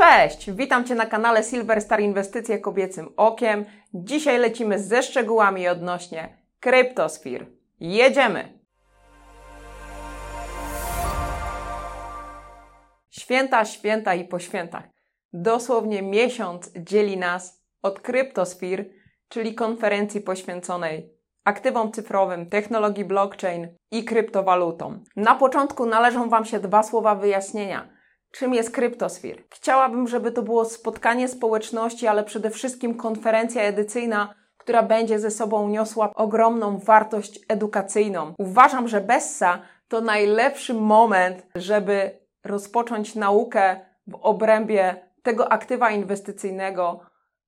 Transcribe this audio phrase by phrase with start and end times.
[0.00, 3.64] Cześć, witam Cię na kanale Silver Star Inwestycje Kobiecym Okiem.
[3.94, 7.46] Dzisiaj lecimy ze szczegółami odnośnie Kryptosphere.
[7.80, 8.58] Jedziemy!
[13.10, 14.84] Święta, święta i po świętach.
[15.32, 18.84] Dosłownie miesiąc dzieli nas od Kryptosphere,
[19.28, 21.14] czyli konferencji poświęconej
[21.44, 25.04] aktywom cyfrowym, technologii blockchain i kryptowalutom.
[25.16, 27.88] Na początku należą Wam się dwa słowa wyjaśnienia–
[28.32, 29.42] czym jest Kryptosphere.
[29.50, 35.68] Chciałabym, żeby to było spotkanie społeczności, ale przede wszystkim konferencja edycyjna, która będzie ze sobą
[35.68, 38.34] niosła ogromną wartość edukacyjną.
[38.38, 47.00] Uważam, że Bessa to najlepszy moment, żeby rozpocząć naukę w obrębie tego aktywa inwestycyjnego,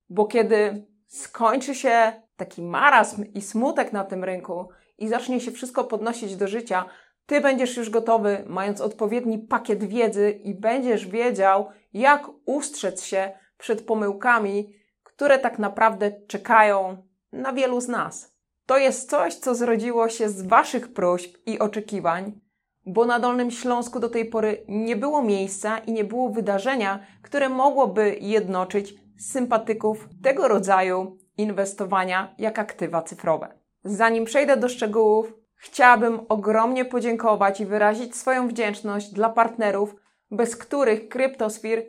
[0.09, 5.83] bo kiedy skończy się taki marazm i smutek na tym rynku i zacznie się wszystko
[5.83, 6.85] podnosić do życia,
[7.25, 13.85] ty będziesz już gotowy, mając odpowiedni pakiet wiedzy i będziesz wiedział, jak ustrzec się przed
[13.85, 14.73] pomyłkami,
[15.03, 16.97] które tak naprawdę czekają
[17.31, 18.33] na wielu z nas.
[18.65, 22.39] To jest coś, co zrodziło się z Waszych próśb i oczekiwań,
[22.85, 27.49] bo na Dolnym Śląsku do tej pory nie było miejsca i nie było wydarzenia, które
[27.49, 33.53] mogłoby jednoczyć sympatyków tego rodzaju inwestowania jak aktywa cyfrowe.
[33.83, 35.33] Zanim przejdę do szczegółów,
[35.63, 39.95] Chciałabym ogromnie podziękować i wyrazić swoją wdzięczność dla partnerów,
[40.31, 41.81] bez których Cryptosphere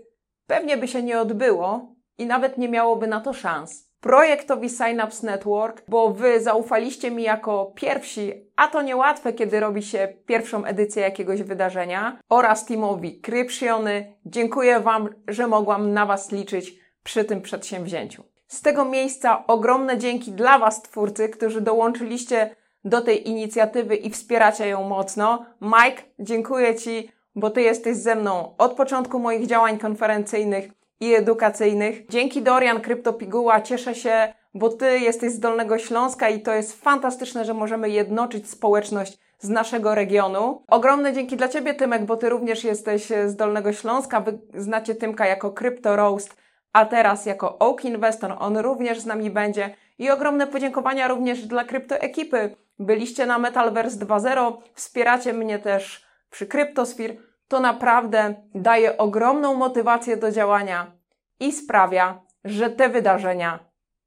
[0.46, 3.90] pewnie by się nie odbyło i nawet nie miałoby na to szans.
[4.00, 10.08] Projektowi Synapse Network, bo Wy zaufaliście mi jako pierwsi, a to niełatwe, kiedy robi się
[10.26, 14.14] pierwszą edycję jakiegoś wydarzenia, oraz teamowi Kryptiony.
[14.26, 18.24] Dziękuję Wam, że mogłam na Was liczyć przy tym przedsięwzięciu.
[18.48, 24.68] Z tego miejsca ogromne dzięki dla Was, twórcy, którzy dołączyliście do tej inicjatywy i wspieracie
[24.68, 25.46] ją mocno.
[25.60, 30.68] Mike, dziękuję Ci, bo Ty jesteś ze mną od początku moich działań konferencyjnych
[31.00, 32.06] i edukacyjnych.
[32.08, 37.44] Dzięki Dorian Kryptopiguła cieszę się, bo Ty jesteś z Dolnego Śląska i to jest fantastyczne,
[37.44, 40.64] że możemy jednoczyć społeczność z naszego regionu.
[40.68, 44.20] Ogromne dzięki dla Ciebie, Tymek, bo Ty również jesteś z Dolnego Śląska.
[44.20, 46.36] Wy znacie Tymka jako Crypto Roast,
[46.72, 48.36] a teraz jako Oak Investor.
[48.38, 49.74] On również z nami będzie.
[49.98, 57.14] I ogromne podziękowania również dla kryptoekipy, byliście na Metalverse 2.0, wspieracie mnie też przy Cryptosphere,
[57.48, 60.92] to naprawdę daje ogromną motywację do działania
[61.40, 63.58] i sprawia, że te wydarzenia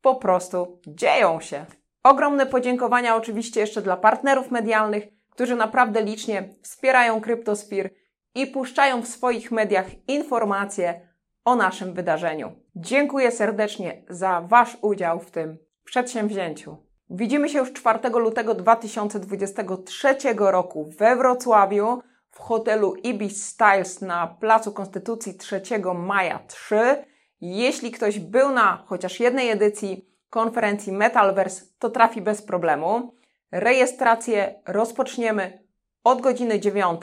[0.01, 1.66] po prostu dzieją się.
[2.03, 7.89] Ogromne podziękowania oczywiście jeszcze dla partnerów medialnych, którzy naprawdę licznie wspierają Cryptosphere
[8.35, 11.07] i puszczają w swoich mediach informacje
[11.45, 12.51] o naszym wydarzeniu.
[12.75, 16.87] Dziękuję serdecznie za Wasz udział w tym przedsięwzięciu.
[17.09, 22.01] Widzimy się już 4 lutego 2023 roku we Wrocławiu
[22.31, 25.62] w hotelu Ibis Styles na Placu Konstytucji 3
[25.96, 27.06] maja 3.
[27.41, 33.16] Jeśli ktoś był na chociaż jednej edycji konferencji Metalverse, to trafi bez problemu.
[33.51, 35.63] Rejestrację rozpoczniemy
[36.03, 37.01] od godziny 9.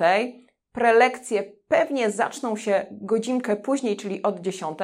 [0.73, 4.79] Prelekcje pewnie zaczną się godzinkę później, czyli od 10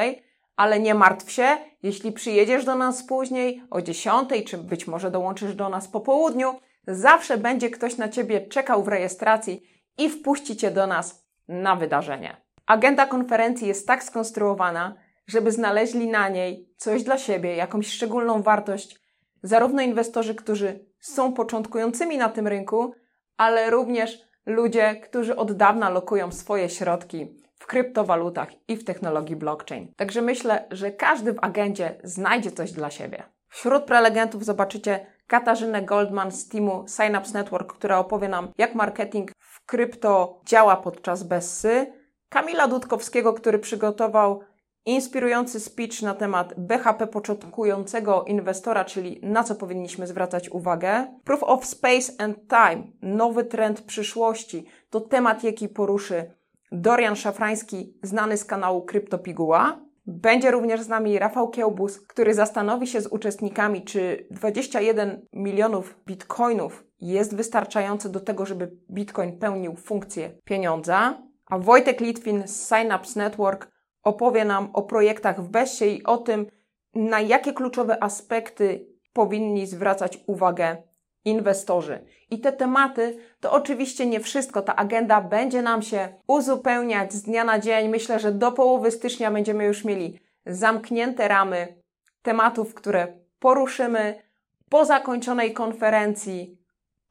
[0.61, 5.55] ale nie martw się, jeśli przyjedziesz do nas później, o 10, czy być może dołączysz
[5.55, 6.55] do nas po południu,
[6.87, 9.63] zawsze będzie ktoś na Ciebie czekał w rejestracji
[9.99, 12.37] i wpuści Cię do nas na wydarzenie.
[12.67, 14.95] Agenda konferencji jest tak skonstruowana,
[15.27, 19.01] żeby znaleźli na niej coś dla siebie, jakąś szczególną wartość,
[19.43, 22.95] zarówno inwestorzy, którzy są początkującymi na tym rynku,
[23.37, 29.93] ale również ludzie, którzy od dawna lokują swoje środki kryptowalutach i w technologii blockchain.
[29.97, 33.23] Także myślę, że każdy w agendzie znajdzie coś dla siebie.
[33.49, 39.67] Wśród prelegentów zobaczycie Katarzynę Goldman z teamu Synapse Network, która opowie nam, jak marketing w
[39.67, 41.93] krypto działa podczas Bessy.
[42.29, 44.41] Kamila Dudkowskiego, który przygotował
[44.87, 51.07] inspirujący speech na temat BHP początkującego inwestora, czyli na co powinniśmy zwracać uwagę.
[51.25, 56.40] Proof of Space and Time, nowy trend przyszłości, to temat, jaki poruszy
[56.73, 59.81] Dorian Szafrański, znany z kanału Kryptopiguła.
[60.07, 66.85] Będzie również z nami Rafał Kiełbus, który zastanowi się z uczestnikami, czy 21 milionów bitcoinów
[67.01, 71.23] jest wystarczające do tego, żeby bitcoin pełnił funkcję pieniądza.
[71.47, 73.71] A Wojtek Litwin z Synapse Network
[74.03, 76.47] opowie nam o projektach w Bessie i o tym,
[76.95, 80.83] na jakie kluczowe aspekty powinni zwracać uwagę
[81.25, 82.05] inwestorzy.
[82.31, 84.63] I te tematy to oczywiście nie wszystko.
[84.63, 87.89] Ta agenda będzie nam się uzupełniać z dnia na dzień.
[87.89, 91.83] Myślę, że do połowy stycznia będziemy już mieli zamknięte ramy
[92.23, 93.07] tematów, które
[93.39, 94.23] poruszymy
[94.69, 96.59] po zakończonej konferencji.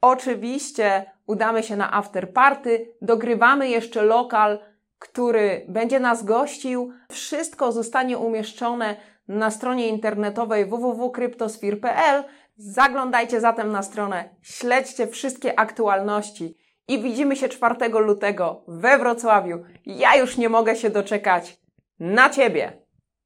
[0.00, 4.58] Oczywiście udamy się na afterparty, dogrywamy jeszcze lokal
[5.00, 6.92] który będzie nas gościł.
[7.12, 8.96] Wszystko zostanie umieszczone
[9.30, 12.24] na stronie internetowej www.kryptosphere.pl.
[12.56, 16.56] Zaglądajcie zatem na stronę, śledźcie wszystkie aktualności
[16.88, 19.64] i widzimy się 4 lutego we Wrocławiu.
[19.86, 21.60] Ja już nie mogę się doczekać
[22.00, 22.72] na Ciebie.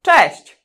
[0.02, 0.64] Cześć!